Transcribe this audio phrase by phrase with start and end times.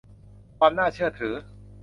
[0.57, 1.33] ความน่าเชื่อถือ